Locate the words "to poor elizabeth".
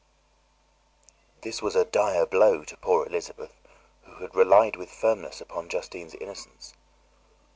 2.63-3.53